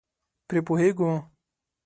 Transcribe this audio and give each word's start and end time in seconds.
پرې 0.47 0.59
پوهېږو. 0.67 1.11